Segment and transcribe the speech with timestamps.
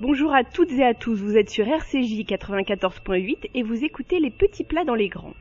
[0.00, 4.30] Bonjour à toutes et à tous, vous êtes sur RCJ 94.8 et vous écoutez les
[4.30, 5.34] petits plats dans les grands.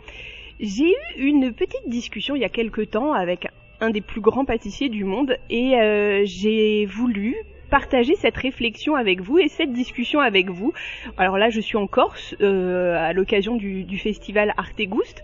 [0.60, 3.48] J'ai eu une petite discussion il y a quelque temps avec
[3.80, 7.38] un des plus grands pâtissiers du monde et euh, j'ai voulu
[7.70, 10.74] partager cette réflexion avec vous et cette discussion avec vous.
[11.16, 15.24] Alors là, je suis en Corse euh, à l'occasion du, festival Artegoust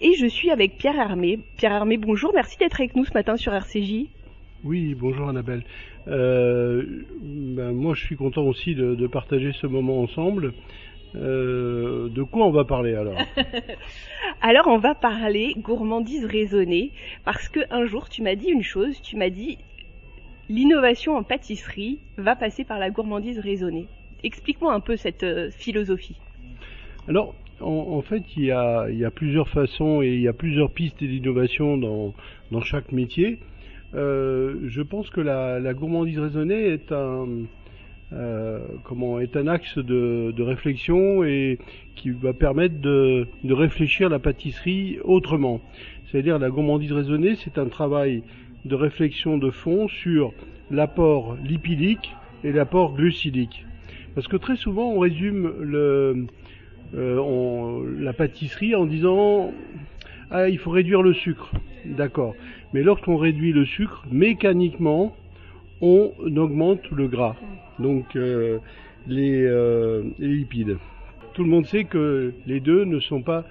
[0.00, 1.38] et je suis avec Pierre Hermé.
[1.58, 4.06] Pierre Hermé, bonjour, merci d'être avec nous ce matin sur RCJ.
[4.64, 5.64] Oui, bonjour Annabelle.
[6.08, 6.84] Euh,
[7.22, 10.52] ben moi, je suis content aussi de, de partager ce moment ensemble.
[11.16, 13.18] Euh, de quoi on va parler alors?
[14.42, 16.92] Alors on va parler gourmandise raisonnée
[17.24, 19.58] parce que un jour tu m'as dit une chose, tu m'as dit
[20.48, 23.86] l'innovation en pâtisserie va passer par la gourmandise raisonnée.
[24.22, 26.16] Explique-moi un peu cette euh, philosophie.
[27.08, 30.28] Alors en, en fait il y, a, il y, a, plusieurs façons et il y
[30.28, 32.14] a plusieurs pistes d'innovation dans,
[32.52, 33.40] dans chaque métier.
[33.94, 37.26] Euh, je pense que la, gourmandise raisonnée est un
[38.12, 38.60] euh,
[39.48, 41.58] axe de, réflexion et
[41.96, 45.60] qui va permettre de, réfléchir la pâtisserie autrement.
[46.06, 48.22] C'est-à-dire la gourmandise raisonnée, c'est un travail
[48.64, 50.32] de réflexion de fond sur
[50.70, 53.66] l'apport lipidique et l'apport glucidique.
[54.14, 56.26] Parce que très souvent on résume euh,
[57.98, 59.52] la pâtisserie en disant
[60.30, 61.50] ah il faut réduire le sucre,
[61.84, 62.34] d'accord.
[62.72, 65.14] Mais lorsqu'on réduit le sucre, mécaniquement
[65.80, 67.36] on augmente le gras,
[67.78, 68.58] donc euh,
[69.06, 70.76] les, euh, les, lipides.
[71.32, 73.44] Tout le monde sait que les deux ne sont pas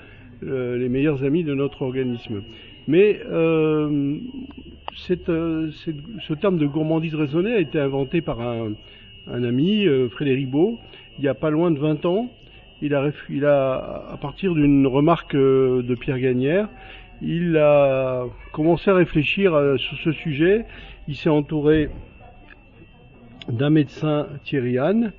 [0.44, 2.44] euh, les meilleurs amis de notre organisme.
[2.88, 3.20] Mais
[4.96, 5.14] ce
[6.40, 8.74] terme de gourmandise raisonnée a été inventé par un,
[9.28, 10.80] ami, Frédéric Beau,
[11.20, 12.32] il y a pas loin de 20 ans.
[12.82, 16.70] Il a, il a à partir d'une remarque de Pierre Gagnère,
[17.22, 20.66] il a commencé à réfléchir sur ce sujet.
[21.08, 21.90] Il s'est entouré
[23.50, 25.12] d'un médecin Thierry Anne.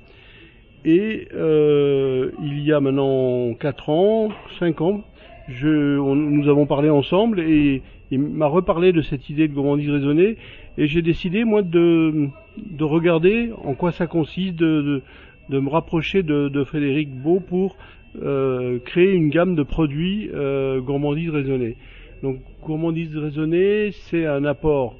[0.83, 5.03] Et euh, il y a maintenant 4 ans, 5 ans,
[5.47, 10.37] je, nous avons parlé ensemble et il m'a reparlé de cette idée de gourmandise raisonnée
[10.77, 15.01] et j'ai décidé moi de, de regarder en quoi ça consiste, de, de,
[15.49, 17.75] de me rapprocher de, de, Frédéric Beau pour
[18.21, 21.77] euh, créer une gamme de produits euh, gourmandise raisonnée.
[22.23, 24.95] Donc gourmandise raisonnée, c'est un apport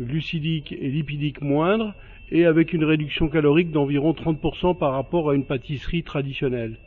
[0.00, 1.94] glucidique et lipidique moindre
[2.30, 6.78] et avec une réduction calorique d'environ 30% par rapport à une pâtisserie traditionnelle.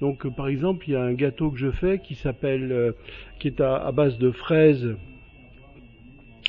[0.00, 2.92] Donc euh, par exemple, il y a un gâteau que je fais qui s'appelle euh,
[3.38, 4.96] qui est à, base de fraises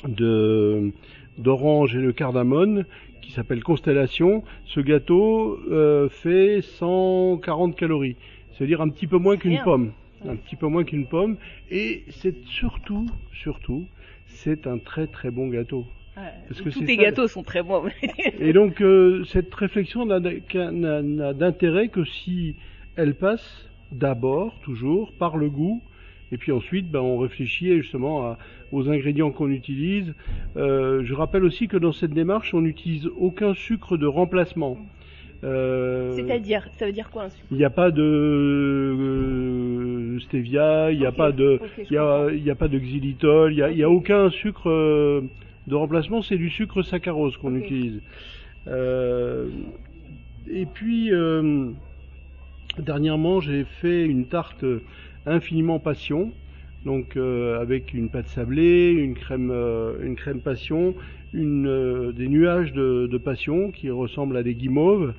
[0.08, 0.90] de
[1.36, 2.86] d'orange et de cardamone
[3.20, 4.42] qui s'appelle Constellation.
[4.64, 5.58] Ce gâteau
[6.10, 8.16] fait 140 calories,
[8.56, 9.92] c'est-à-dire un petit peu moins qu'une pomme,
[10.26, 11.36] un petit peu moins qu'une pomme
[11.70, 13.84] et c'est surtout surtout
[14.26, 15.86] c'est un très très bon gâteau.
[16.48, 17.84] Parce que tous tes gâteaux sont très bons.
[18.38, 22.56] et donc euh, cette réflexion n'a d'intérêt que si
[22.96, 25.82] elle passe d'abord, toujours, par le goût,
[26.32, 28.38] et puis ensuite ben, on réfléchit justement à,
[28.72, 30.14] aux ingrédients qu'on utilise.
[30.56, 34.78] Euh, je rappelle aussi que dans cette démarche, on n'utilise aucun sucre de remplacement.
[35.44, 38.02] Euh, C'est-à-dire, ça veut dire quoi un sucre Il n'y a pas de
[38.94, 42.54] euh, stevia, il n'y a pas de, ok, je il y a, il y a
[42.54, 45.20] pas de xylitol, il n'y a, a aucun sucre euh,
[45.66, 48.00] de remplacement, c'est du sucre saccharose qu'on utilise.
[50.46, 51.10] Et puis,
[52.78, 54.64] dernièrement, j'ai fait une tarte
[55.26, 56.32] infiniment passion,
[56.84, 60.94] donc euh, avec une pâte sablée, une crème, euh, une crème passion,
[61.32, 65.14] une, euh, des nuages de, de passion qui ressemblent à des guimauves,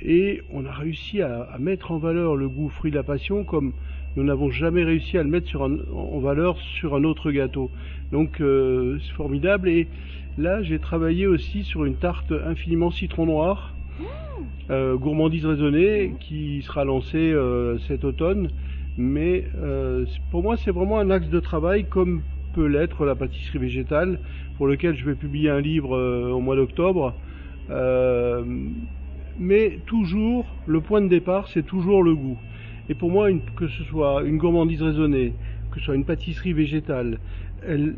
[0.00, 3.44] et on a réussi à, à mettre en valeur le goût fruit de la passion
[3.44, 3.72] comme
[4.16, 7.70] nous n'avons jamais réussi à le mettre sur un- en valeur sur un autre gâteau.
[8.12, 9.68] Donc euh, c'est formidable.
[9.68, 9.88] Et
[10.36, 13.74] là, j'ai travaillé aussi sur une tarte infiniment citron noir,
[14.70, 18.50] euh, gourmandise raisonnée, qui sera lancée euh, cet automne.
[18.98, 22.22] Mais euh, pour moi, c'est vraiment un axe de travail, comme
[22.52, 24.18] peut l'être la pâtisserie végétale,
[24.56, 27.14] pour lequel je vais publier un livre euh, au mois d'octobre.
[27.70, 28.42] Euh,
[29.38, 32.38] mais toujours, le point de départ, c'est toujours le goût.
[32.88, 35.34] Et pour moi, que ce soit une gourmandise raisonnée,
[35.70, 37.20] que ce soit une pâtisserie végétale,
[37.64, 37.94] elle,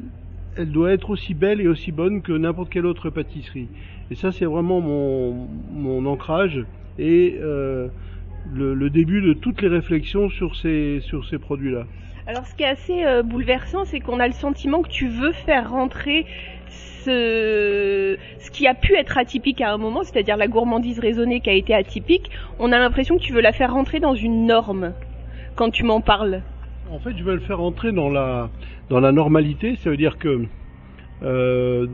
[0.67, 3.69] doit être aussi belle et aussi bonne que n'importe quelle autre pâtisserie.
[4.11, 6.67] Et ça, c'est vraiment mon, ancrage
[8.53, 11.85] le, le début de toutes les réflexions sur ces, sur ces produits-là.
[12.27, 15.33] Alors ce qui est assez euh, bouleversant, c'est qu'on a le sentiment que tu veux
[15.33, 16.27] faire rentrer
[16.69, 21.51] ce, ce qui a pu être atypique à un moment, c'est-à-dire la gourmandise raisonnée qui
[21.51, 24.93] a été atypique, on a l'impression que tu veux la faire rentrer dans une norme
[25.57, 26.43] quand tu m'en parles.
[26.91, 28.51] En fait, je vais le faire entrer dans la,
[28.89, 30.47] dans la normalité, ça veut dire que
[31.22, 31.87] Euh,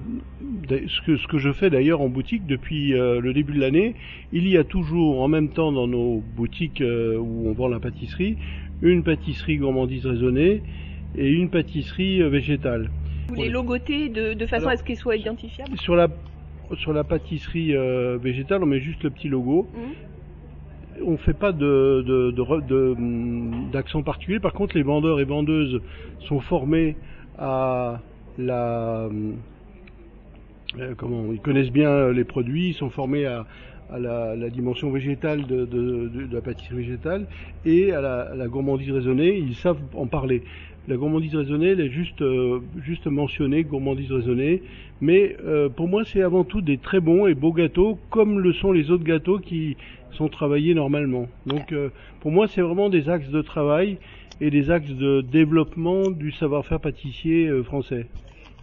[0.70, 3.94] ce, que, ce que je fais d'ailleurs en boutique depuis euh, le début de l'année,
[4.32, 7.80] il y a toujours en même temps dans nos boutiques euh, où on vend la
[7.80, 8.36] pâtisserie,
[8.82, 10.62] une pâtisserie gourmandise raisonnée
[11.16, 12.90] et une pâtisserie végétale.
[13.28, 15.76] Vous les logoter de, de façon à ce qu'ils soient identifiables?
[15.78, 16.08] Sur la
[16.78, 17.74] sur la pâtisserie
[18.20, 19.68] végétale, on met juste le petit logo.
[19.72, 19.78] Mmh
[21.04, 22.32] on fait pas de,
[23.70, 24.40] d'accent particulier.
[24.40, 25.80] Par contre, les vendeurs et vendeuses
[26.20, 26.96] sont formés
[27.38, 28.00] à
[28.38, 29.08] la
[30.78, 33.46] euh, comment ils connaissent bien les produits, ils sont formés à,
[33.98, 37.26] la, dimension végétale de, la pâtisserie végétale
[37.64, 40.42] et à la, gourmandise raisonnée, ils savent en parler.
[40.88, 42.60] La gourmandise raisonnée, elle est juste, euh,
[43.06, 44.62] mentionnée, gourmandise raisonnée,
[45.00, 48.52] mais euh, pour moi c'est avant tout des très bons et beaux gâteaux, comme le
[48.52, 49.76] sont les autres gâteaux qui,
[50.16, 51.26] sont travaillés normalement.
[51.46, 51.90] Donc euh,
[52.20, 53.98] pour moi, c'est vraiment des axes de travail
[54.40, 58.06] et des axes de développement du savoir-faire pâtissier euh, français.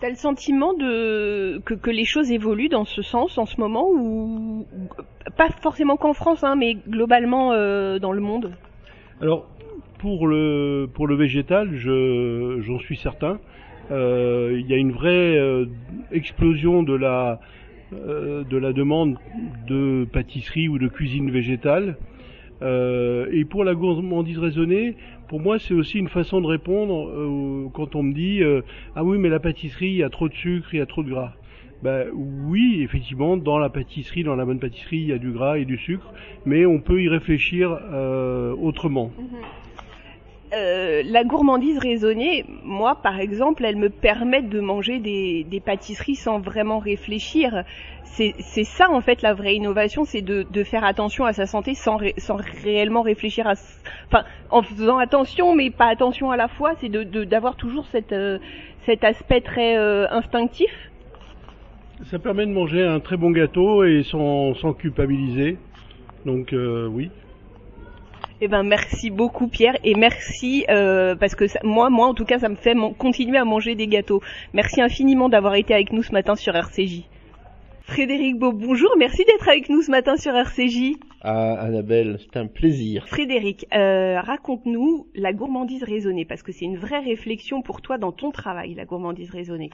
[0.03, 4.65] T'as le sentiment de que, les choses évoluent dans ce sens en ce moment ou
[5.37, 8.51] pas forcément qu'en France, hein, mais globalement euh, dans le monde?
[9.21, 9.47] Alors
[9.99, 13.39] pour le pour le végétal, je j'en suis certain.
[13.91, 15.39] Il y a une vraie
[16.11, 17.39] explosion de la
[17.93, 19.17] euh, de la demande
[19.67, 21.95] de pâtisserie ou de cuisine végétale.
[22.63, 24.95] Euh, et pour la gourmandise raisonnée,
[25.27, 28.41] pour moi, c'est aussi une façon de répondre euh, quand on me dit
[28.95, 31.03] ah oui, mais la pâtisserie, il y a trop de sucre, il y a trop
[31.03, 31.33] de gras.
[31.81, 35.57] Ben oui, effectivement, dans la pâtisserie, dans la bonne pâtisserie, il y a du gras
[35.57, 36.13] et du sucre,
[36.45, 37.77] mais on peut y réfléchir
[38.61, 39.11] autrement.
[39.17, 39.39] Mhm.
[40.55, 46.39] Euh, la gourmandise raisonnée, moi par exemple, elle me permet de manger des, pâtisseries sans
[46.39, 47.63] vraiment réfléchir.
[48.03, 51.97] C'est ça en fait la vraie innovation, c'est de, faire attention à sa santé sans,
[52.63, 53.47] réellement réfléchir.
[54.07, 58.37] Enfin, en faisant attention mais pas attention à la fois, c'est d'avoir toujours euh,
[58.85, 60.71] cet aspect très euh, instinctif.
[62.03, 65.57] Ça permet de manger un très bon gâteau et sans culpabiliser.
[66.25, 67.09] Donc oui.
[68.45, 72.39] Eh ben merci beaucoup Pierre et merci euh, parce que moi moi en tout cas
[72.39, 74.21] ça me fait continuer à manger des gâteaux.
[74.51, 77.03] Merci infiniment d'avoir été avec nous ce matin sur RCJ.
[77.83, 80.97] Frédéric Beau, bonjour, merci d'être avec nous ce matin sur RCJ.
[81.21, 83.07] Ah Annabelle, c'est un plaisir.
[83.07, 88.11] Frédéric, euh, raconte-nous la gourmandise raisonnée parce que c'est une vraie réflexion pour toi dans
[88.11, 89.69] ton travail, la gourmandise raisonnée.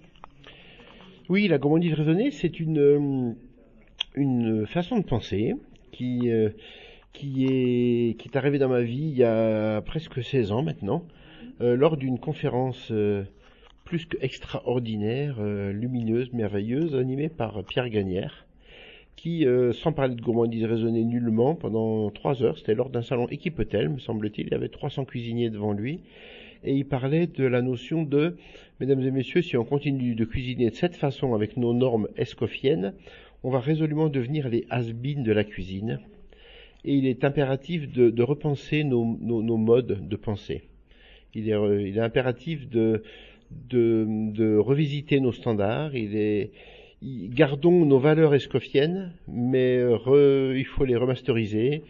[1.28, 3.34] Oui, la gourmandise raisonnée, c'est une euh,
[4.14, 5.56] une façon de penser
[5.92, 6.30] qui
[7.14, 11.06] qui est, qui est arrivé dans ma vie il y a presque 16 ans maintenant,
[11.62, 13.24] euh, lors d'une conférence euh,
[13.84, 18.46] plus qu'extraordinaire, euh, lumineuse, merveilleuse, animée par Pierre Gagnère,
[19.16, 23.90] qui, sans parler de gourmandise raisonnée nullement, pendant trois heures, c'était lors d'un salon équipe-hôtel,
[23.90, 26.00] me semble-t-il, il y avait 300 cuisiniers devant lui,
[26.64, 28.38] et il parlait de la notion de,
[28.80, 32.94] mesdames et messieurs, si on continue de cuisiner de cette façon avec nos normes escoffiennes,
[33.44, 36.00] on va résolument devenir les has de la cuisine,
[36.86, 40.64] et il est impératif de, repenser nos, modes de pensée.
[41.34, 43.02] Il est, est impératif de,
[44.58, 45.92] revisiter nos standards.
[47.02, 51.84] Gardons nos valeurs escoffiennes, mais il faut les remasteriser,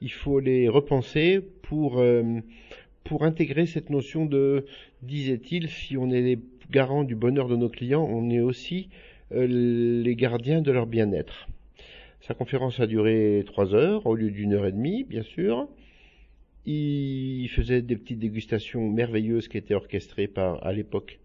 [0.00, 2.40] il faut les repenser pour, euh,
[3.04, 4.66] pour intégrer cette notion de,
[5.02, 6.38] disait-il, si on est les
[6.70, 8.88] garants du bonheur de nos clients, on est aussi
[9.32, 11.48] euh, les gardiens de leur bien-être.
[12.26, 15.68] Sa conférence a duré trois heures au lieu d'une heure et demie, bien sûr.
[16.64, 21.18] Il faisait des petites dégustations merveilleuses qui étaient orchestrées par, à l'époque,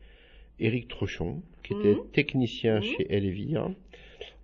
[0.60, 2.12] Éric Trochon, qui était mhm.
[2.12, 2.84] technicien mhm.
[2.84, 3.72] chez Elvire.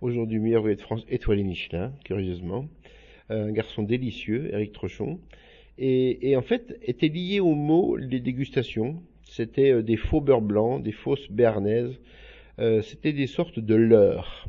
[0.00, 2.66] Aujourd'hui meilleur ouvrier de France, étoilé Michelin, curieusement.
[3.28, 5.20] Un garçon délicieux, Éric Trochon.
[5.76, 9.02] Et, et, en fait, était lié au mot les dégustations.
[9.24, 12.00] C'était euh, des faux beurre blancs, des fausses béarnaises.
[12.60, 14.48] Euh, C'était des sortes de leurres.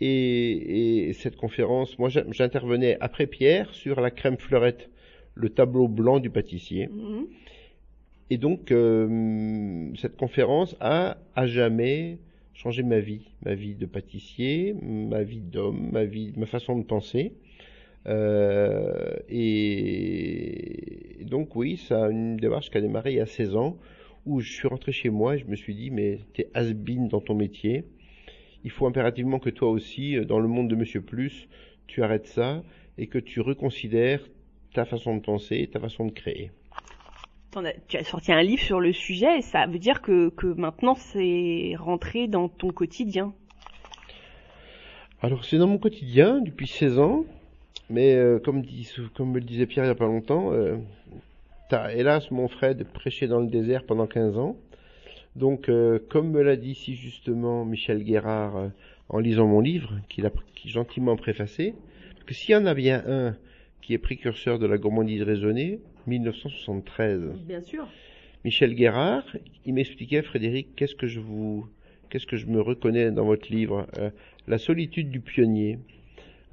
[0.00, 4.90] Et, cette conférence, moi j'intervenais après Pierre sur la crème fleurette,
[5.34, 6.88] le tableau blanc du pâtissier.
[6.88, 7.26] Mhm.
[8.30, 12.18] Et donc euh, cette conférence a à jamais
[12.52, 16.84] changé ma vie, ma vie de pâtissier, ma vie d'homme, ma vie, ma façon de
[16.84, 17.32] penser.
[18.06, 20.68] Euh, et,
[21.22, 23.76] donc oui, ça a une démarche qui a démarré il y a 16 ans,
[24.26, 27.20] où je suis rentré chez moi et je me suis dit mais t'es has dans
[27.20, 27.84] ton métier
[28.64, 31.48] il faut impérativement que toi aussi, euh, dans le monde de Monsieur Plus,
[31.86, 32.62] tu arrêtes ça
[32.96, 34.20] et que tu reconsidères
[34.74, 36.50] ta façon de penser, ta façon de créer.
[37.88, 41.74] Tu as sorti un livre sur le sujet et ça veut dire que, maintenant c'est
[41.76, 43.32] rentré dans ton quotidien.
[45.22, 47.24] Alors c'est dans mon quotidien depuis 16 ans,
[47.90, 48.62] mais euh, comme,
[49.14, 50.76] comme me le disait Pierre il n'y a pas longtemps, euh,
[51.70, 54.56] as hélas mon Fred prêché dans le désert pendant 15 ans.
[55.38, 58.68] Donc, euh, comme me l'a dit si justement Michel Guérard euh,
[59.08, 61.74] en lisant mon livre, qu'il a qui gentiment préfacé,
[62.26, 63.36] que s'il y en a bien un
[63.80, 65.78] qui est précurseur de la gourmandise raisonnée,
[66.08, 67.30] 1973.
[67.46, 67.86] Bien sûr.
[68.44, 69.24] Michel Guérard,
[69.64, 71.68] il m'expliquait, Frédéric, qu'est-ce que je vous,
[72.10, 74.10] qu'est-ce que je me reconnais dans votre livre, euh,
[74.48, 75.78] la solitude du pionnier.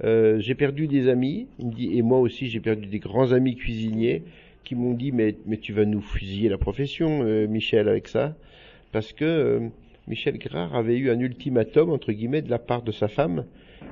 [0.04, 3.32] Euh, j'ai perdu des amis, il me dit, et moi aussi j'ai perdu des grands
[3.32, 4.22] amis cuisiniers
[4.62, 8.36] qui m'ont dit, mais, mais tu vas nous fusiller la profession, euh, Michel, avec ça,
[8.92, 9.60] parce que euh,
[10.08, 13.44] Michel Guérard avait eu un ultimatum entre guillemets de la part de sa femme,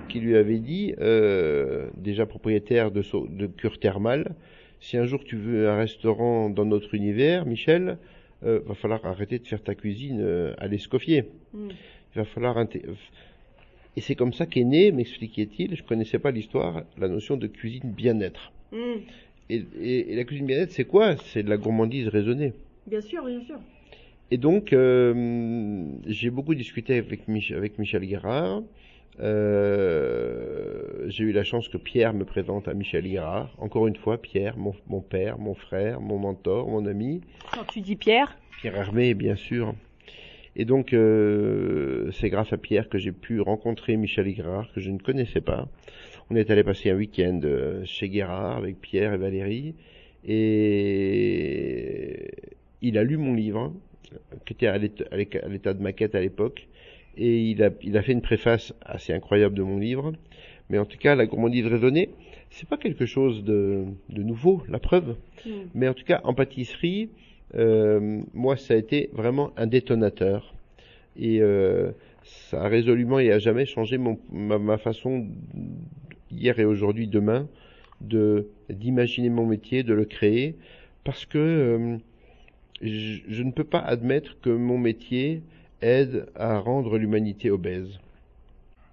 [0.08, 4.34] qui lui avait dit, euh, déjà propriétaire de, so- de cure thermale,
[4.80, 7.96] si un jour tu veux un restaurant dans notre univers, Michel,
[8.44, 11.24] euh, va falloir arrêter de faire ta cuisine euh, à l'escoffier.
[11.54, 11.68] Mm.
[11.70, 12.56] Il va falloir
[13.96, 17.90] et c'est comme ça qu'est né, m'expliquait-il, je connaissais pas l'histoire, la notion de cuisine
[17.92, 18.52] bien-être.
[18.72, 18.76] Mm.
[19.50, 21.16] Et, et- et la cuisine bien-être, c'est quoi?
[21.16, 22.52] C'est de la gourmandise raisonnée.
[22.86, 23.58] Bien sûr, bien sûr.
[24.34, 28.62] Et donc, euh, j'ai beaucoup discuté avec, Mich- avec Michel Guérard.
[29.20, 33.54] Euh, j'ai eu la chance que Pierre me présente à Michel Guérard.
[33.58, 37.20] Encore une fois, Pierre, mon, mon père, mon frère, mon mentor, mon ami.
[37.52, 39.72] Quand tu dis Pierre, Pierre Hermé, bien sûr.
[40.56, 44.90] Et donc, euh, c'est grâce à Pierre que j'ai pu rencontrer Michel Guérard, que je
[44.90, 45.68] ne connaissais pas.
[46.28, 47.40] On est allé passer un week-end
[47.84, 49.76] chez Guérard avec Pierre et Valérie.
[50.24, 52.32] Et
[52.82, 53.72] il a lu mon livre,
[54.44, 56.68] qui était à l'état de maquette à l'époque.
[57.16, 60.12] Et il a, il a fait une préface assez incroyable de mon livre.
[60.70, 62.10] Mais en tout cas, la gourmandise raisonnée,
[62.50, 65.16] c'est pas quelque chose de, de nouveau, la preuve.
[65.44, 65.50] Mm.
[65.74, 67.10] Mais en tout cas, en pâtisserie,
[67.54, 70.54] euh, moi, ça a été vraiment un détonateur.
[71.16, 71.92] Et euh,
[72.22, 75.26] ça a résolument et à jamais changé mon, ma, ma façon,
[76.30, 77.46] hier et aujourd'hui, demain,
[78.00, 80.56] de d'imaginer mon métier, de le créer,
[81.04, 81.96] parce que euh,
[82.84, 85.42] je, ne peux pas admettre que mon métier
[85.80, 87.98] aide à rendre l'humanité obèse.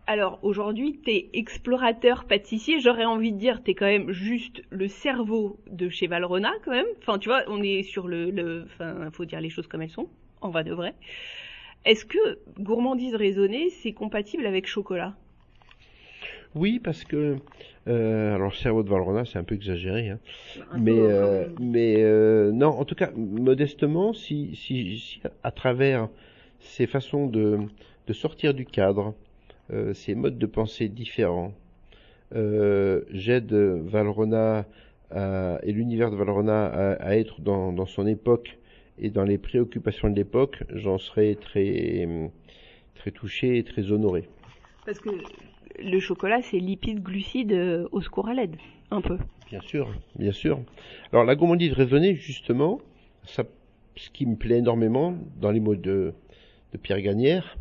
[0.08, 5.60] Alors aujourd'hui, t'es explorateur pâtissier, j'aurais envie de dire, t'es quand même juste le cerveau
[5.70, 6.88] de chez Valrhona quand même.
[7.00, 9.90] Enfin, tu vois, on est sur le, le, enfin, faut dire les choses comme elles
[9.90, 10.10] sont,
[10.42, 10.96] en vrai de vrai.
[11.86, 15.16] Est-ce que gourmandise raisonnée, c'est compatible avec chocolat?
[16.54, 17.38] Oui, parce que
[17.88, 20.20] euh, alors le cerveau de Valrhona, c'est un peu exagéré, hein.
[20.80, 26.10] Mais euh, mais euh, non, en tout cas, modestement, si, si, si à travers
[26.60, 27.60] ces façons de,
[28.08, 29.14] de sortir du cadre,
[29.72, 31.54] euh, ces modes de pensée différents,
[32.36, 34.66] euh, j'aide Valrhona
[35.12, 38.58] à- et l'univers de Valrhona à, à être dans, dans son époque
[39.00, 42.08] et dans les préoccupations de l'époque, j'en serais très
[42.96, 44.28] très touché et très honoré.
[44.86, 45.10] Parce que
[45.84, 48.56] le chocolat, c'est lipides, glucides euh, au secours à l'aide,
[48.92, 49.18] un peu.
[49.50, 50.60] Bien sûr, bien sûr.
[51.12, 52.80] Alors la gourmandise raisonnée, justement,
[53.26, 53.44] ça,
[53.96, 56.14] ce qui me plaît énormément dans les mots de,
[56.74, 57.58] de Pierre Gagnère,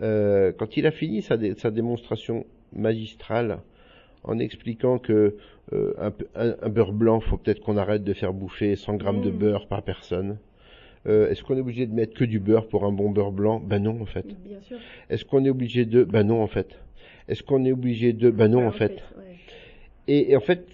[0.00, 3.58] euh, quand il a fini sa, dé- sa démonstration magistrale
[4.24, 5.36] en expliquant que
[5.72, 8.94] euh, un, peu- un- un beurre blanc, faut peut-être qu'on arrête de faire bouffer 100
[8.94, 9.38] grammes de Mm.
[9.38, 10.38] beurre par personne.
[11.06, 13.58] Euh, Est-ce qu'on est obligé de mettre que du beurre pour un bon beurre blanc?
[13.60, 14.24] Ben non, en fait.
[14.44, 14.78] Bien sûr.
[15.10, 16.04] Est-ce qu'on est obligé de?
[16.04, 16.78] Ben non, en fait.
[17.32, 18.92] Est-ce qu'on est obligé de Ben non, en fait.
[20.06, 20.66] Et, et en fait,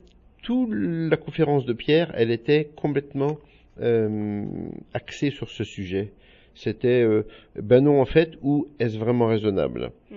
[0.43, 3.39] toute la conférence de Pierre, elle était complètement
[3.81, 4.45] euh,
[4.93, 6.11] axée sur ce sujet.
[6.57, 7.23] C'était euh,
[7.55, 9.93] ben non en fait, ou est-ce vraiment raisonnable?
[10.11, 10.15] Mm.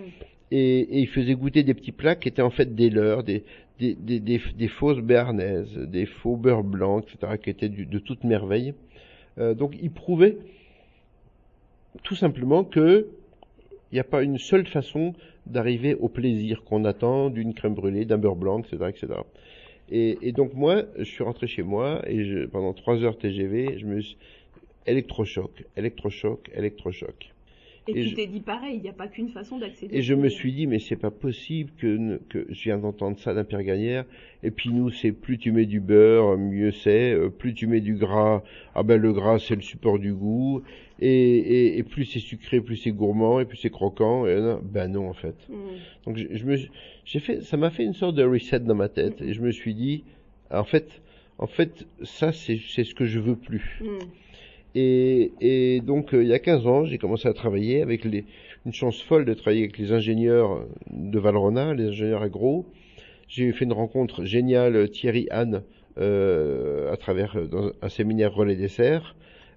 [0.49, 3.43] et, et il faisait goûter des petits plats qui étaient en fait des leurs, des,
[3.79, 7.99] des, des, des, des fausses béarnaises, des faux beurre blanc, etc., qui étaient du- de
[7.99, 8.73] toute merveille.
[9.37, 10.37] Euh, donc il prouvait
[12.03, 13.07] tout simplement que
[13.91, 15.13] il n'y a pas une seule façon
[15.45, 19.07] d'arriver au plaisir qu'on attend d'une crème brûlée, d'un beurre blanc, etc., etc.
[19.93, 23.85] Et, donc moi, je suis rentré chez moi et je, pendant trois heures TGV, je
[23.85, 24.17] me suis
[24.87, 27.33] électrochoc, électrochoc, électrochoc.
[27.87, 29.97] Et, Et tu je- t'es dit pareil, il n'y a pas qu'une façon d'accéder.
[29.97, 33.33] Et je me suis dit, mais c'est pas possible que, que je viens d'entendre ça
[33.33, 34.05] d'un père Gagnère.
[34.43, 37.11] Et puis nous, c'est plus tu mets du beurre, mieux c'est.
[37.13, 38.43] Euh, Plus tu mets du gras,
[38.75, 40.61] ah ben le gras c'est le support du goût.
[40.99, 44.27] Et, et, et plus c'est sucré, plus c'est gourmand, et plus c'est croquant.
[44.27, 45.35] Et non, ben non en fait.
[45.49, 45.55] Mm.
[46.05, 46.57] Donc je, je me,
[47.05, 49.21] j'ai fait, ça m'a fait une sorte de reset dans ma tête.
[49.21, 50.03] Et je me suis dit,
[50.51, 51.01] en fait,
[51.39, 53.79] en fait, ça c'est, c'est ce que je veux plus.
[53.81, 53.87] Mm.
[54.75, 58.25] Et, et donc, euh, il y a 15 ans, j'ai commencé à travailler avec les,
[58.65, 62.65] une chance folle de travailler avec les ingénieurs de Valrhona, les ingénieurs agro.
[63.27, 65.63] J'ai fait une rencontre géniale, euh, Thierry Anne,
[65.97, 69.15] euh, à travers euh, dans un séminaire relais dessert,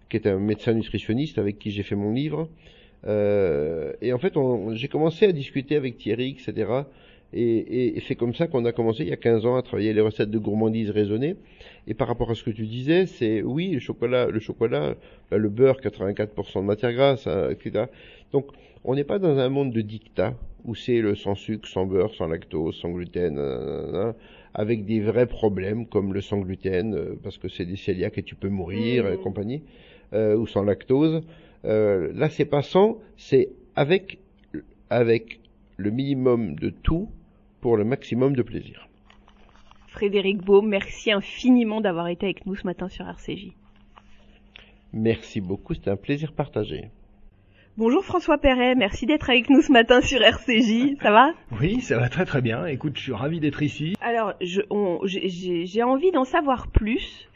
[0.08, 2.48] qui est un médecin nutritionniste avec qui j'ai fait mon livre.
[3.06, 4.34] Euh, et en fait,
[4.72, 6.70] j'ai commencé à discuter avec Thierry, etc.
[7.36, 10.00] Et, c'est comme ça qu'on a commencé il y a 15 ans à travailler les
[10.00, 11.36] recettes de gourmandise raisonnées.
[11.86, 14.94] Et par rapport à ce que tu disais, c'est oui, le chocolat, le chocolat,
[15.30, 17.86] bah, le beurre, 84% de matière grasse, hein, etc.
[18.32, 18.46] Donc,
[18.84, 22.14] on n'est pas dans un monde de dictat où c'est le sans sucre, sans beurre,
[22.14, 23.38] sans lactose, sans gluten,
[24.54, 28.22] avec des vrais problèmes comme le sans gluten, euh, parce que c'est des cœliaques et
[28.22, 29.20] tu peux mourir, et mmh.
[29.20, 29.62] compagnie,
[30.12, 31.22] euh, ou sans lactose.
[31.64, 34.18] Euh, là, c'est pas sans, c'est avec,
[34.90, 35.40] avec
[35.76, 37.08] le minimum de tout
[37.64, 38.86] pour le maximum de plaisir.
[39.86, 43.52] Frédéric Beau, merci infiniment d'avoir été avec nous ce matin sur RCJ.
[44.92, 46.90] Merci beaucoup, c'était un plaisir partagé.
[47.78, 51.32] Bonjour François Perret, merci d'être avec nous ce matin sur RCJ, ça va?
[51.58, 53.96] Oui, ça va très très bien, écoute, je suis ravi d'être ici.
[54.02, 57.30] Alors, j'ai envie d'en savoir plus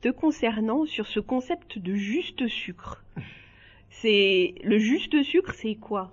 [0.00, 3.04] te concernant sur ce concept de juste sucre.
[3.90, 6.10] C'est Le juste sucre, c'est quoi?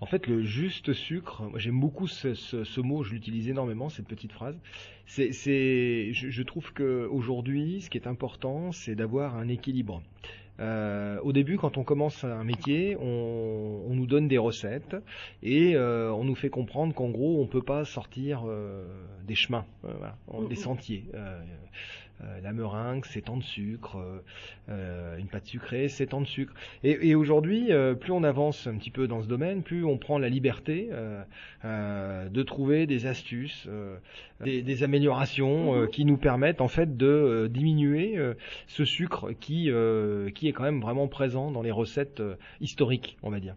[0.00, 4.58] En fait, le juste sucre, j'aime beaucoup ce, mot, je l'utilise énormément, cette petite phrase.
[5.06, 10.02] C'est, je, je trouve qu'aujourd'hui, ce qui est important, c'est d'avoir un équilibre.
[10.60, 14.96] Euh, au début, quand on commence un métier, on, nous donne des recettes
[15.42, 18.86] et euh, on nous fait comprendre qu'en gros, on peut pas sortir euh,
[19.26, 19.64] des chemins,
[20.48, 21.04] des sentiers.
[22.24, 24.22] Euh, la meringue, c'est tant de sucre, euh,
[24.68, 26.52] euh, une pâte sucrée, c'est tant de sucre.
[26.82, 30.28] Et, aujourd'hui, plus on avance un petit peu dans ce domaine, plus on prend la
[30.28, 30.88] liberté
[31.64, 33.68] de trouver des astuces,
[34.40, 35.88] des, améliorations mhm.
[35.88, 38.18] qui nous permettent en fait de diminuer
[38.66, 39.70] ce sucre qui,
[40.34, 42.22] qui est quand même vraiment présent dans les recettes
[42.60, 43.56] historiques, on va dire.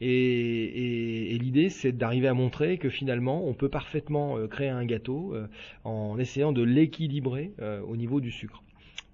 [0.00, 5.34] Et, l'idée, c'est d'arriver à montrer que finalement, on peut parfaitement euh, créer un gâteau
[5.34, 5.46] euh,
[5.84, 8.62] en essayant de l'équilibrer euh, au niveau du sucre.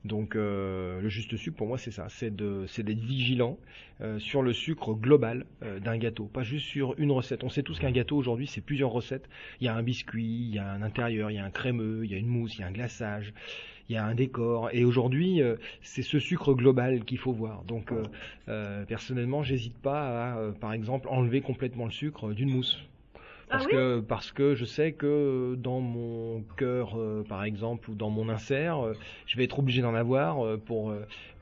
[0.07, 3.59] Donc le juste sucre pour moi c'est ça, c'est d'être vigilant
[4.19, 7.45] sur le sucre global d'un gâteau, pas juste sur une recette.
[7.45, 9.29] On sait tous qu'un gâteau aujourd'hui c'est plusieurs recettes.
[9.61, 12.05] Il y a un biscuit, il y a un intérieur, il y a un crémeux,
[12.05, 13.33] il y a une mousse, il y a un glaçage,
[13.89, 14.71] il y a un décor.
[14.73, 17.65] Et aujourd'hui, euh, c'est ce sucre global qu'il faut voir.
[17.65, 18.03] Donc, euh,
[18.49, 22.83] euh, personnellement, j'hésite pas à, par exemple, enlever complètement le sucre d'une mousse.
[23.49, 26.99] Ah parce que parce que je sais que dans mon cœur
[27.29, 28.93] par exemple ou dans mon insert
[29.27, 30.93] je vais être obligé d'en avoir pour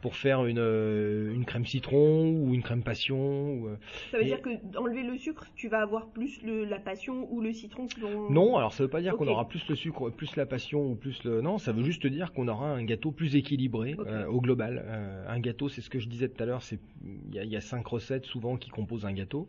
[0.04, 3.54] pour faire une, euh, une crème citron ou une crème passion.
[3.54, 3.76] Ou, euh,
[4.10, 7.40] ça veut dire que d'enlever le sucre, tu vas avoir plus le, la passion ou
[7.40, 7.86] le citron
[8.28, 10.94] Non, alors ça veut pas dire qu'on aura plus le sucre, plus la passion ou
[10.94, 11.40] plus le.
[11.40, 14.84] Non, ça veut juste dire qu'on aura un gâteau plus équilibré euh, au global.
[15.26, 16.80] un gâteau, c'est ce que je disais tout à l'heure, c'est
[17.32, 19.48] il y, y a, cinq recettes souvent qui composent un gâteau.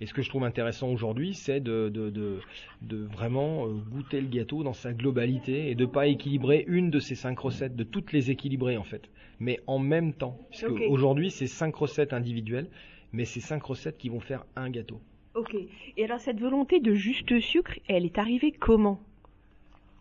[0.00, 2.40] Et ce que je trouve intéressant aujourd'hui, c'est de, de, de,
[2.82, 7.14] de, vraiment goûter le gâteau dans sa globalité et de pas équilibrer une de ces
[7.14, 9.10] cinq recettes, de toutes les équilibrer en fait
[9.40, 10.38] mais en même temps.
[10.50, 12.68] Parce qu'aujourd'hui, c'est cinq recettes individuelles,
[13.12, 15.00] mais c'est cinq recettes qui vont faire un gâteau.
[15.34, 15.56] Ok.
[15.96, 19.00] Et alors, cette volonté de juste sucre, elle est arrivée comment?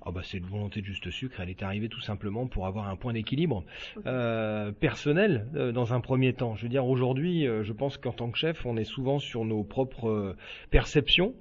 [0.09, 2.89] Ah bah, c'est une volonté de juste sucre, elle est arrivée tout simplement pour avoir
[2.89, 3.63] un point d'équilibre
[4.07, 6.55] euh, personnel euh, dans un premier temps.
[6.55, 9.45] Je veux dire aujourd'hui, euh, je pense qu'en tant que chef, on est souvent sur
[9.45, 10.35] nos propres
[10.71, 11.35] perceptions.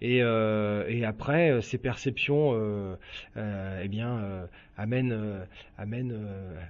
[0.00, 2.96] Et, et, après ces perceptions,
[3.36, 5.46] eh bien, amènent,
[5.78, 6.16] amènent,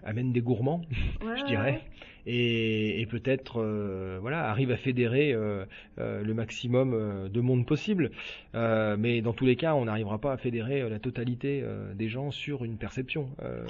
[0.04, 0.82] amènent des gourmands,
[1.20, 1.82] je dirais
[2.26, 5.64] et, peut-être euh, voilà arrive à fédérer euh,
[5.98, 8.10] euh, le maximum de monde possible.
[8.54, 12.64] mais dans tous les cas, on n'arrivera pas à fédérer la totalité des gens sur
[12.64, 13.28] une perception.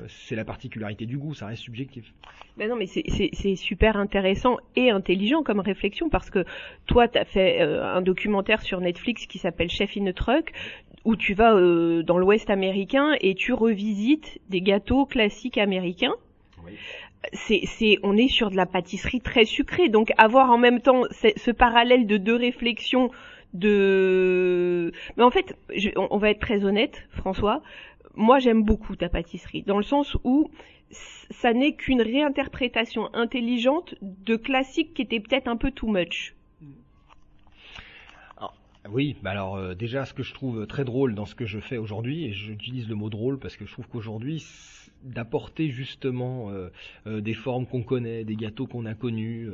[0.08, 2.12] c'est la particularité du goût, ça reste subjectif.
[2.56, 6.44] Ben non, mais c'est super intéressant et intelligent comme réflexion parce que
[6.86, 10.52] toi, tu as fait un documentaire sur Netflix qui s'appelle Chef in a Truck
[11.04, 16.14] où tu vas dans l'Ouest américain et tu revisites des gâteaux classiques américains.
[16.64, 16.72] Oui
[17.32, 19.88] c'est, on est sur de la pâtisserie très sucrée.
[19.88, 23.10] Donc avoir en même temps ce parallèle de deux réflexions
[23.52, 25.56] de, mais en fait,
[25.96, 27.62] on, va être très honnête, François.
[28.14, 30.50] Moi, j'aime beaucoup ta pâtisserie, dans le sens où
[30.90, 36.34] ça n'est qu'une réinterprétation intelligente de classiques qui étaient peut-être un peu too much.
[38.92, 41.60] Oui, bah alors euh, déjà ce que je trouve très drôle dans ce que je
[41.60, 44.44] fais aujourd'hui, et j'utilise le mot drôle parce que je trouve qu'aujourd'hui
[45.02, 46.68] d'apporter justement euh,
[47.08, 49.50] euh, des formes qu'on connaît, des gâteaux qu'on a connus,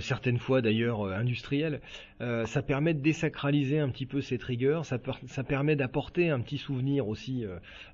[0.00, 1.80] certaines fois d'ailleurs industriels,
[2.20, 6.58] ça permet de désacraliser un petit peu cette rigueur, ça, ça permet d'apporter un petit
[6.58, 7.44] souvenir aussi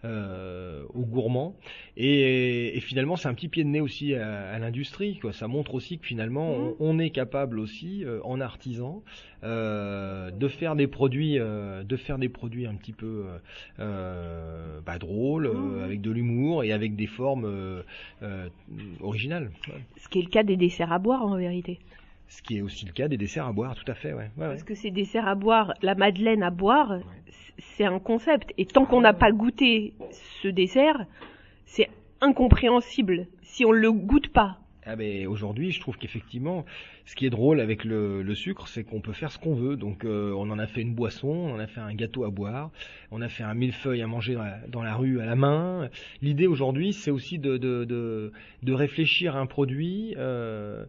[0.05, 1.57] aux gourmands,
[1.97, 5.33] et, et finalement c'est un petit pied de nez aussi à, l'industrie, quoi.
[5.33, 6.75] Ça montre aussi que finalement mmh.
[6.81, 9.03] on, on, est capable aussi en artisan
[9.45, 13.27] euh, de faire des produits, euh, de faire des produits un petit peu
[13.79, 15.83] euh, bah, drôles, mmh.
[15.85, 17.83] avec de l'humour et avec des formes
[19.01, 19.51] originales.
[19.97, 21.79] Ce qui est le cas des desserts à boire en vérité.
[22.29, 24.31] Ce qui est aussi le cas des desserts à boire, tout à fait, ouais.
[24.37, 26.99] Parce que ces desserts à boire, la madeleine à boire,
[27.59, 28.53] c'est un concept.
[28.59, 29.95] Et tant qu'on n'a pas goûté
[30.43, 31.07] ce dessert,
[31.65, 31.89] c'est
[32.21, 34.59] incompréhensible si on le goûte pas.
[34.91, 36.65] Ah ben aujourd'hui, je trouve qu'effectivement,
[37.05, 39.77] ce qui est drôle avec le, sucre, c'est qu'on peut faire ce qu'on veut.
[39.77, 42.31] Donc euh, on en a fait une boisson, on en a fait un gâteau à
[42.31, 42.71] boire,
[43.11, 45.91] on a fait un millefeuille à manger dans la, rue à la main.
[46.23, 50.87] L'idée aujourd'hui, c'est aussi de, de, de, de réfléchir à un produit, euh,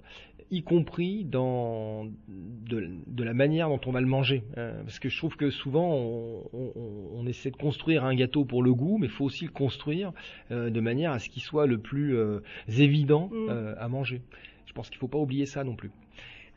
[0.52, 4.44] y compris dans de, de la manière dont on va le manger.
[4.58, 6.72] Euh, parce que je trouve que souvent, on, on,
[7.16, 10.12] on essaie de construire un gâteau pour le goût, mais il faut aussi le construire
[10.52, 13.48] euh, de manière à ce qu'il soit le plus euh, évident Mm.
[13.50, 14.22] euh, à manger.
[14.66, 15.92] Je pense qu'il faut pas oublier ça non plus.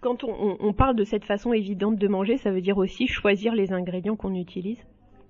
[0.00, 3.54] Quand on- on parle de cette façon évidente de manger, ça veut dire aussi choisir
[3.54, 4.82] les ingrédients qu'on utilise?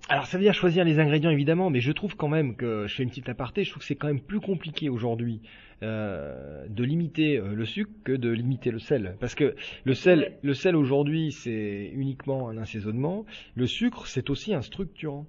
[0.08, 2.94] Alors ça veut dire choisir les ingrédients évidemment, mais je trouve quand même que je
[2.94, 5.40] fais une petite aparté, je trouve que c'est quand même plus compliqué aujourd'hui
[5.82, 10.38] euh, de limiter euh, le sucre que de limiter le sel, parce que le sel,
[10.42, 15.26] le sel aujourd'hui c'est uniquement un assaisonnement, le sucre c'est aussi un structurant.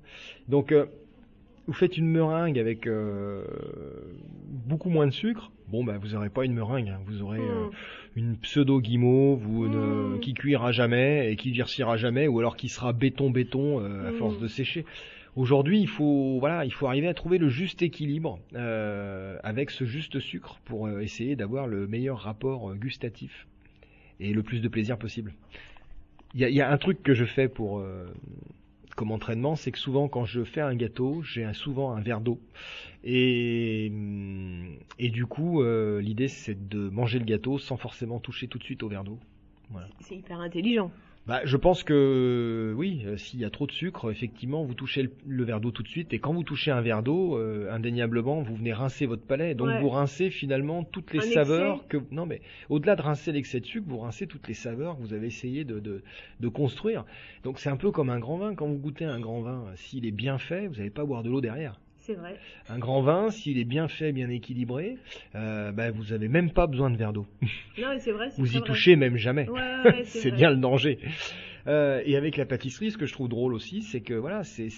[0.47, 0.87] Donc euh,
[1.67, 3.45] vous faites une meringue avec euh,
[4.67, 7.65] beaucoup moins de sucre, bon bah vous aurez pas une meringue, hein, vous aurez euh,
[7.65, 7.69] Mm.
[8.15, 10.19] une pseudo guimauve ou une, Mm.
[10.19, 14.11] qui cuira jamais et qui durcira jamais ou alors qui sera béton béton euh, à
[14.11, 14.15] Mm.
[14.15, 14.85] force de sécher.
[15.35, 19.83] Aujourd'hui, il faut voilà, il faut arriver à trouver le juste équilibre euh, avec ce
[19.85, 23.47] juste sucre pour essayer d'avoir le meilleur rapport gustatif
[24.19, 25.33] et le plus de plaisir possible.
[26.35, 28.05] Il y a, y a un truc que je fais pour euh,
[28.95, 32.39] comme entraînement, c'est que souvent quand je fais un gâteau, j'ai souvent un verre d'eau.
[33.03, 33.91] Et,
[34.99, 38.63] et du coup, euh, l'idée c'est de manger le gâteau sans forcément toucher tout de
[38.63, 39.19] suite au verre d'eau.
[40.01, 40.91] C'est hyper intelligent.
[41.25, 45.03] Bah, je pense que oui, euh, s'il y a trop de sucre, effectivement, vous touchez
[45.03, 47.71] le, le verre d'eau tout de suite, et quand vous touchez un verre d'eau, euh,
[47.71, 49.79] indéniablement, vous venez rincer votre palais, donc Ouais.
[49.79, 51.87] vous rincez finalement toutes les Un saveurs excès.
[51.87, 55.01] que non mais au-delà de rincer l'excès de sucre, vous rincez toutes les saveurs que
[55.01, 56.03] vous avez essayé de, de,
[56.41, 57.05] de construire.
[57.45, 58.53] Donc c'est un peu comme un grand vin.
[58.53, 61.29] Quand vous goûtez un grand vin, s'il est bien fait, vous n'allez pas boire de
[61.29, 61.79] l'eau derrière.
[62.05, 62.35] C'est vrai.
[62.67, 64.97] Un grand vin, s'il est bien fait, bien équilibré,
[65.35, 67.25] euh, bah, vous avez même pas besoin de verre d'eau.
[67.77, 68.27] Non, c'est vrai.
[68.37, 68.67] Vous y vrai.
[68.67, 69.47] touchez même jamais.
[69.47, 70.99] Ouais, ouais, c'est bien le danger.
[71.67, 74.69] Euh, et avec la pâtisserie, ce que je trouve drôle aussi, c'est que voilà, c'est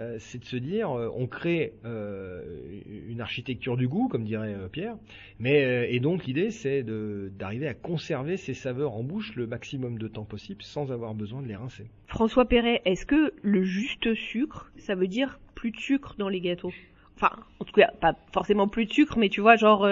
[0.00, 4.96] euh, de se dire, euh, on crée une architecture du goût, comme dirait Pierre,
[5.38, 10.08] mais et donc l'idée c'est d'arriver à conserver ces saveurs en bouche le maximum de
[10.08, 11.86] temps possible sans avoir besoin de les rincer.
[12.06, 16.40] François Perret, est-ce que le juste sucre, ça veut dire plus de sucre dans les
[16.40, 16.72] gâteaux?
[17.16, 19.88] Enfin, en tout cas, pas forcément plus de sucre, mais tu vois, genre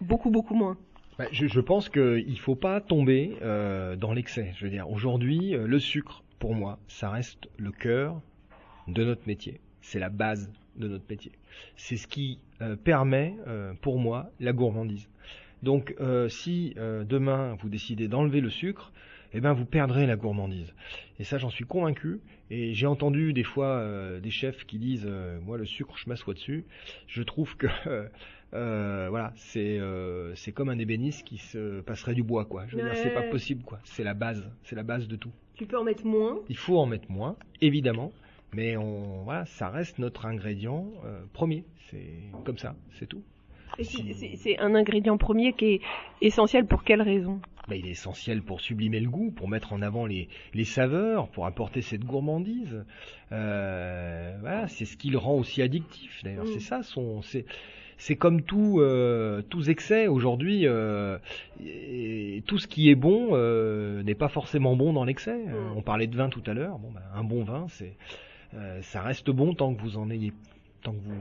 [0.00, 0.76] beaucoup, beaucoup moins.
[1.20, 4.54] Bah, je, pense qu'il faut pas tomber euh, dans l'excès.
[4.56, 8.22] Je veux dire, aujourd'hui, euh, le sucre, pour moi, ça reste le cœur
[8.88, 9.60] de notre métier.
[9.82, 11.32] C'est la base de notre métier.
[11.76, 13.36] C'est ce qui euh, permet,
[13.82, 15.10] pour moi, la gourmandise.
[15.62, 15.94] Donc,
[16.30, 18.90] si demain vous décidez d'enlever le sucre,
[19.32, 20.74] eh ben vous perdrez la gourmandise.
[21.18, 22.20] Et ça, j'en suis convaincu.
[22.50, 26.08] Et j'ai entendu des fois euh, des chefs qui disent, euh, moi, le sucre, je
[26.08, 26.64] m'assois dessus.
[27.06, 27.68] Je trouve que
[28.54, 29.80] euh, voilà, c'est
[30.34, 32.64] c'est comme un ébéniste qui se passerait du bois, quoi.
[32.66, 33.78] Je veux dire, c'est pas possible, quoi.
[33.84, 35.32] C'est la base, c'est la base de tout.
[35.54, 36.40] Tu peux en mettre moins.
[36.48, 38.12] Il faut en mettre moins, évidemment,
[38.52, 40.86] mais on voilà, ça reste notre ingrédient
[41.32, 41.64] premier.
[41.90, 43.22] C'est comme ça, c'est tout.
[43.82, 45.80] C'est un ingrédient premier qui est
[46.20, 47.40] essentiel pour quelle raison?
[47.70, 51.28] Bah, il est essentiel pour sublimer le goût, pour mettre en avant les, les saveurs,
[51.28, 52.84] pour apporter cette gourmandise.
[53.30, 56.22] Euh, voilà, c'est ce qui le rend aussi addictif.
[56.24, 56.52] D'ailleurs, Mm.
[56.54, 57.44] c'est ça son, c'est,
[57.96, 60.66] c'est comme tout, euh, tous excès aujourd'hui.
[60.66, 61.16] euh,
[62.46, 65.36] tout ce qui est bon euh, n'est pas forcément bon dans l'excès.
[65.38, 65.76] Mm.
[65.76, 66.78] on parlait de vin tout à l'heure.
[66.78, 67.94] Bon, bah, un bon vin, c'est,
[68.82, 70.32] ça reste bon tant que vous en ayez,
[70.82, 71.14] tant que vous,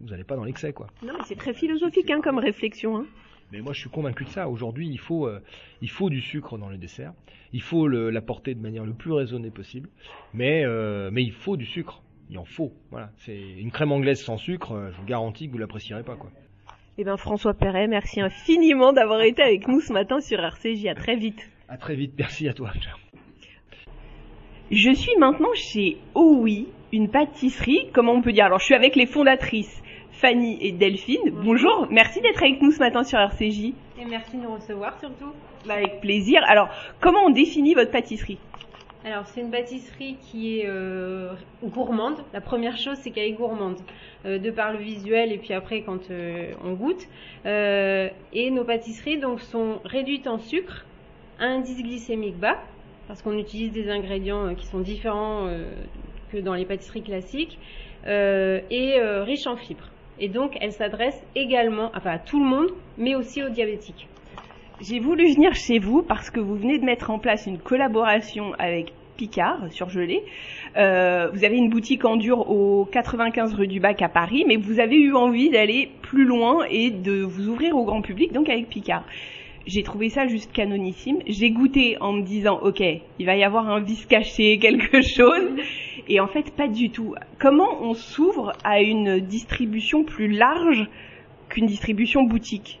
[0.00, 0.86] vous n'allez pas dans l'excès, quoi.
[1.04, 2.96] Non, mais c'est très philosophique hein, comme réflexion.
[2.96, 3.06] Hein.
[3.52, 4.48] Mais moi, je suis convaincu de ça.
[4.48, 5.40] Aujourd'hui, il faut, euh,
[5.82, 7.12] il faut du sucre dans les desserts.
[7.52, 9.90] Il faut l'apporter de manière le plus raisonnée possible.
[10.32, 12.02] Mais, euh, mais il faut du sucre.
[12.30, 12.72] Il en faut.
[12.90, 13.10] Voilà.
[13.18, 14.72] C'est une crème anglaise sans sucre.
[14.72, 16.30] euh, Je vous garantis que vous l'apprécierez pas, quoi.
[16.96, 20.86] Eh bien, François Perret, merci infiniment d'avoir été avec nous ce matin sur RCJ.
[20.86, 21.50] À très vite.
[21.68, 22.14] À très vite.
[22.18, 22.70] Merci à toi.
[24.70, 28.46] Je suis maintenant chez OUI, une pâtisserie, comment on peut dire?
[28.46, 29.82] Alors, je suis avec les fondatrices,
[30.22, 31.32] Fanny et Delphine.
[31.42, 33.72] Bonjour, merci d'être avec nous ce matin sur RCJ.
[33.98, 35.32] Et merci de nous recevoir surtout.
[35.66, 36.40] Bah, avec plaisir.
[36.46, 36.68] Alors,
[37.00, 38.38] comment on définit votre pâtisserie?
[39.04, 41.32] Alors c'est une pâtisserie qui est euh,
[41.64, 42.18] gourmande.
[42.32, 43.80] La première chose c'est qu'elle est gourmande,
[44.24, 47.08] euh, de par le visuel et puis après quand euh, on goûte.
[47.44, 50.86] Et nos pâtisseries donc sont réduites en sucre,
[51.40, 52.58] indice glycémique bas,
[53.08, 55.48] parce qu'on utilise des ingrédients qui sont différents
[56.30, 57.58] que dans les pâtisseries classiques,
[58.06, 59.91] et riches en fibres.
[60.18, 64.08] Et donc elles s'adressent également enfin, à tout le monde, mais aussi aux diabétiques.
[64.80, 68.52] J'ai voulu venir chez vous parce que vous venez de mettre en place une collaboration
[68.58, 70.22] avec Picard surgelé.
[70.76, 74.56] Euh, vous avez une boutique en dur au 95 rue du Bac à Paris, mais
[74.56, 78.48] vous avez eu envie d'aller plus loin et de vous ouvrir au grand public, donc
[78.48, 79.04] avec Picard.
[79.66, 81.18] J'ai trouvé ça juste canonissime.
[81.26, 82.82] J'ai goûté en me disant, ok,
[83.18, 85.48] il va y avoir un vice caché, quelque chose.
[86.08, 87.14] Et en fait, pas du tout.
[87.38, 90.88] Comment on s'ouvre à une distribution plus large
[91.48, 92.80] qu'une distribution boutique?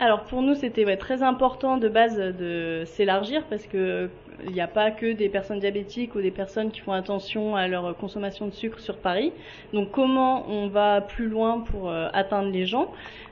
[0.00, 4.08] Alors pour nous, c'était très important de base de s'élargir parce que
[4.46, 7.66] il n'y a pas que des personnes diabétiques ou des personnes qui font attention à
[7.68, 9.32] leur consommation de sucre sur Paris.
[9.72, 12.90] Donc comment on va plus loin pour euh, atteindre les gens?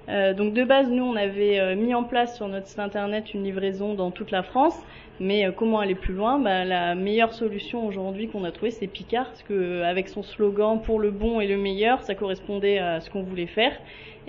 [0.08, 3.34] Euh, Donc de base, nous, on avait euh, mis en place sur notre site internet
[3.34, 4.78] une livraison dans toute la France.
[5.18, 6.38] Mais comment aller plus loin?
[6.38, 10.80] Bah, La meilleure solution aujourd'hui qu'on a trouvée, c'est Picard, parce que avec son slogan
[10.82, 13.72] pour le bon et le meilleur, ça correspondait à ce qu'on voulait faire.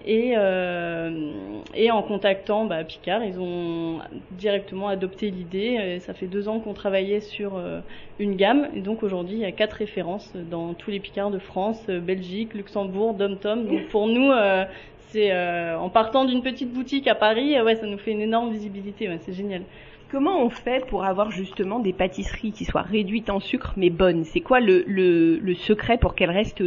[0.05, 1.31] Et, euh,
[1.75, 3.99] et en contactant bah, Picard, ils ont
[4.31, 5.99] directement adopté l'idée.
[5.99, 7.79] Ça fait deux ans qu'on travaillait sur euh,
[8.19, 8.69] une gamme.
[8.75, 11.99] Et donc aujourd'hui, il y a quatre références dans tous les Picards de France, euh,
[11.99, 13.65] Belgique, Luxembourg, Dom-Tom.
[13.65, 14.65] Donc pour nous, euh,
[15.09, 18.51] c'est euh, en partant d'une petite boutique à Paris, ouais, ça nous fait une énorme
[18.51, 19.09] visibilité.
[19.09, 19.63] Ouais, c'est génial.
[20.09, 24.23] Comment on fait pour avoir justement des pâtisseries qui soient réduites en sucre mais bonnes?
[24.23, 26.63] C'est quoi le, le, le secret pour qu'elles restent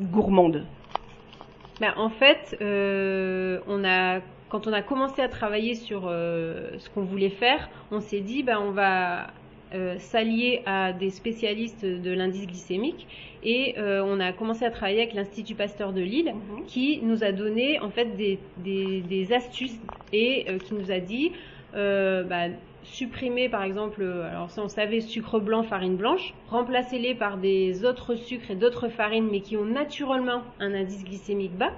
[0.00, 0.64] gourmandes?
[1.80, 6.88] Ben, en fait, euh, on a, quand on a commencé à travailler sur euh, ce
[6.88, 9.26] qu'on voulait faire, on s'est dit, ben, on va
[9.74, 13.06] euh, s'allier à des spécialistes de l'indice glycémique
[13.42, 16.64] et euh, on a commencé à travailler avec l'Institut Pasteur de Lille Mhm.
[16.66, 19.76] qui nous a donné en fait des, des, des astuces
[20.14, 21.32] et euh, qui nous a dit
[21.76, 22.48] euh, bah,
[22.86, 27.84] supprimer par exemple, euh, alors ça on savait sucre blanc, farine blanche, remplacez-les par des
[27.84, 31.72] autres sucres et d'autres farines mais qui ont naturellement un indice glycémique bas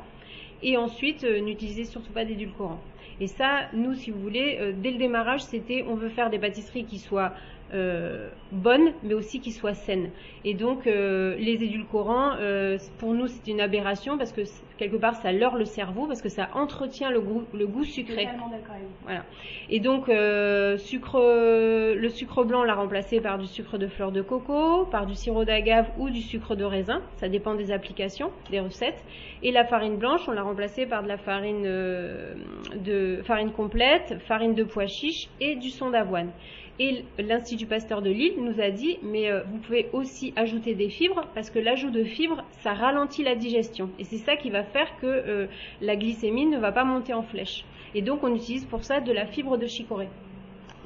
[0.63, 2.81] et ensuite euh, n'utilisez surtout pas d'édulcorants.
[3.21, 6.39] Et ça, nous, si vous voulez, euh, dès le démarrage, c'était on veut faire des
[6.39, 7.33] pâtisseries qui soient
[8.51, 10.09] bonnes, mais aussi qui soient saines.
[10.47, 12.39] Et donc, les édulcorants,
[12.97, 14.41] pour nous, c'est une aberration parce que
[14.79, 18.29] quelque part, ça leurre le cerveau parce que ça entretient le goût, le goût sucré.
[19.05, 19.25] Voilà.
[19.69, 24.13] Et donc, euh, sucre, le sucre blanc, on l'a remplacé par du sucre de fleur
[24.13, 27.03] de coco, par du sirop d'agave ou du sucre de raisin.
[27.17, 29.05] Ça dépend des applications, des recettes.
[29.43, 32.35] Et la farine blanche, on l'a remplacée par de la farine euh,
[32.85, 36.31] de farine complète, farine de pois chiche et du son d'avoine.
[36.81, 40.89] Et l'Institut Pasteur de Lille nous a dit, mais euh, vous pouvez aussi ajouter des
[40.89, 43.91] fibres, parce que l'ajout de fibres, ça ralentit la digestion.
[43.99, 45.47] Et c'est ça qui va faire que euh,
[45.81, 47.65] la glycémie ne va pas monter en flèche.
[47.95, 50.09] Et donc on utilise pour ça de la fibre de chicorée.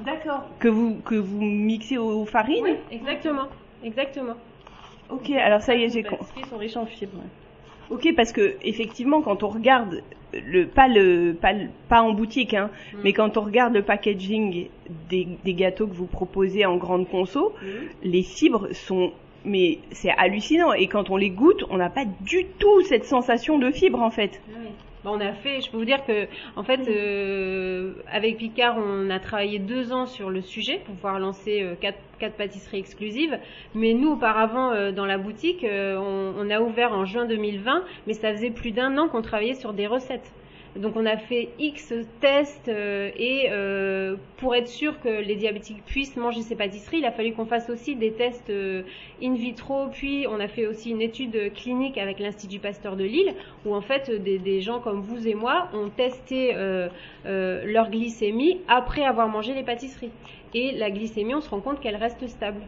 [0.05, 0.45] D'accord.
[0.59, 3.49] Que vous que vous mixez aux farines Exactement,
[3.85, 4.35] exactement.
[5.11, 6.17] Ok, alors ça y est, j'ai Les con.
[6.17, 7.23] pâtisseries sont riches en fibres.
[7.91, 12.55] Ok, parce que effectivement, quand on regarde le pas le pas le- pas en boutique,
[12.55, 12.99] hein, Mm.
[13.05, 14.69] mais quand on regarde le packaging
[15.11, 17.53] des, des gâteaux que vous proposez en grande conso,
[18.03, 19.13] les fibres sont
[19.45, 23.59] mais c'est hallucinant et quand on les goûte, on n'a pas du tout cette sensation
[23.59, 24.41] de fibre en fait.
[25.05, 29.11] Bah, on a fait, je peux vous dire que, en fait, euh, avec Picard, on
[29.11, 33.37] a travaillé deux ans sur le sujet pour pouvoir lancer euh, quatre, pâtisseries exclusives.
[33.75, 38.15] Mais nous, auparavant, euh, dans la boutique, on, on a ouvert en juin 2020, mais
[38.15, 40.33] ça faisait plus d'un an qu'on travaillait sur des recettes.
[40.77, 45.85] Donc on a fait X tests euh, et euh, pour être sûr que les diabétiques
[45.85, 48.83] puissent manger ces pâtisseries, il a fallu qu'on fasse aussi des tests euh,
[49.23, 49.89] in vitro.
[49.89, 53.35] Puis on a fait aussi une étude clinique avec l'Institut Pasteur de Lille
[53.67, 56.55] où en fait des, des gens comme vous et moi ont testé
[57.25, 60.11] leur glycémie après avoir mangé les pâtisseries.
[60.55, 62.63] Et la glycémie, on se rend compte qu'elle reste stable.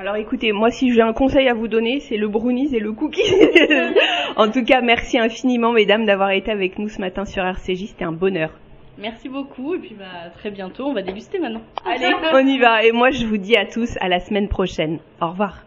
[0.00, 2.92] Alors écoutez, moi si j'ai un conseil à vous donner, c'est le brownies et le
[2.92, 3.20] cookie.
[4.36, 8.04] en tout cas, merci infiniment mesdames d'avoir été avec nous ce matin sur RCJ, c'était
[8.04, 8.50] un bonheur.
[8.96, 10.84] Merci beaucoup et puis bah, à très bientôt.
[10.86, 11.62] On va déguster maintenant.
[11.84, 15.00] Allez, on y va et moi je vous dis à tous à la semaine prochaine.
[15.20, 15.64] Au revoir.